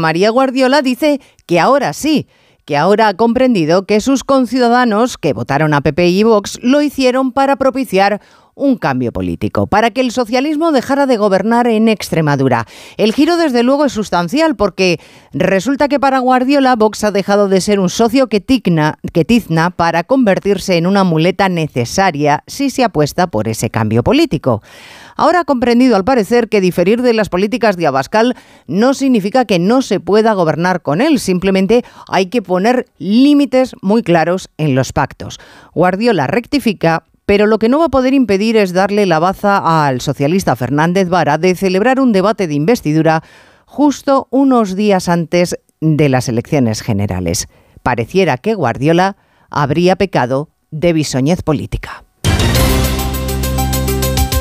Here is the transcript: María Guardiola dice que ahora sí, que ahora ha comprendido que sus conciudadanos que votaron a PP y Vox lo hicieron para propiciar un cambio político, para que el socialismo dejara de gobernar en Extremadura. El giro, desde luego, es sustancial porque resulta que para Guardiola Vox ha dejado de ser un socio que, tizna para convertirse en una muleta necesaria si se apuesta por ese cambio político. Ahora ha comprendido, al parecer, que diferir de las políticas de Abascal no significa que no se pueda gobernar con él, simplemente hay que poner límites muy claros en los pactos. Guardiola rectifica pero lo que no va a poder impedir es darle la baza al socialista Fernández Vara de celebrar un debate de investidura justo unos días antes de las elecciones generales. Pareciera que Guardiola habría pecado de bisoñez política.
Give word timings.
María 0.00 0.30
Guardiola 0.30 0.82
dice 0.82 1.20
que 1.46 1.60
ahora 1.60 1.92
sí, 1.92 2.26
que 2.64 2.76
ahora 2.76 3.08
ha 3.08 3.14
comprendido 3.14 3.86
que 3.86 4.00
sus 4.00 4.24
conciudadanos 4.24 5.18
que 5.18 5.32
votaron 5.32 5.74
a 5.74 5.80
PP 5.80 6.08
y 6.08 6.22
Vox 6.22 6.58
lo 6.62 6.82
hicieron 6.82 7.32
para 7.32 7.56
propiciar 7.56 8.20
un 8.54 8.76
cambio 8.76 9.12
político, 9.12 9.66
para 9.66 9.90
que 9.90 10.00
el 10.00 10.10
socialismo 10.10 10.72
dejara 10.72 11.06
de 11.06 11.16
gobernar 11.16 11.66
en 11.66 11.88
Extremadura. 11.88 12.66
El 12.96 13.12
giro, 13.12 13.36
desde 13.36 13.62
luego, 13.62 13.84
es 13.84 13.92
sustancial 13.92 14.56
porque 14.56 15.00
resulta 15.32 15.88
que 15.88 15.98
para 15.98 16.18
Guardiola 16.18 16.76
Vox 16.76 17.04
ha 17.04 17.10
dejado 17.10 17.48
de 17.48 17.60
ser 17.60 17.80
un 17.80 17.88
socio 17.88 18.28
que, 18.28 18.40
tizna 18.40 19.70
para 19.70 20.04
convertirse 20.04 20.76
en 20.76 20.86
una 20.86 21.04
muleta 21.04 21.48
necesaria 21.48 22.44
si 22.46 22.70
se 22.70 22.84
apuesta 22.84 23.26
por 23.26 23.48
ese 23.48 23.70
cambio 23.70 24.02
político. 24.02 24.62
Ahora 25.16 25.40
ha 25.40 25.44
comprendido, 25.44 25.96
al 25.96 26.04
parecer, 26.04 26.48
que 26.48 26.60
diferir 26.60 27.02
de 27.02 27.12
las 27.12 27.28
políticas 27.28 27.76
de 27.76 27.86
Abascal 27.86 28.34
no 28.66 28.94
significa 28.94 29.44
que 29.44 29.58
no 29.58 29.82
se 29.82 30.00
pueda 30.00 30.32
gobernar 30.32 30.82
con 30.82 31.00
él, 31.00 31.18
simplemente 31.18 31.84
hay 32.08 32.26
que 32.26 32.42
poner 32.42 32.86
límites 32.98 33.74
muy 33.82 34.02
claros 34.02 34.50
en 34.58 34.74
los 34.74 34.92
pactos. 34.92 35.38
Guardiola 35.74 36.26
rectifica 36.26 37.04
pero 37.26 37.46
lo 37.46 37.58
que 37.58 37.68
no 37.68 37.78
va 37.78 37.86
a 37.86 37.90
poder 37.90 38.14
impedir 38.14 38.56
es 38.56 38.72
darle 38.72 39.06
la 39.06 39.18
baza 39.18 39.86
al 39.86 40.00
socialista 40.00 40.56
Fernández 40.56 41.08
Vara 41.08 41.38
de 41.38 41.54
celebrar 41.54 42.00
un 42.00 42.12
debate 42.12 42.46
de 42.46 42.54
investidura 42.54 43.22
justo 43.66 44.28
unos 44.30 44.76
días 44.76 45.08
antes 45.08 45.58
de 45.80 46.08
las 46.08 46.28
elecciones 46.28 46.82
generales. 46.82 47.48
Pareciera 47.82 48.38
que 48.38 48.54
Guardiola 48.54 49.16
habría 49.50 49.96
pecado 49.96 50.50
de 50.70 50.92
bisoñez 50.92 51.42
política. 51.42 52.04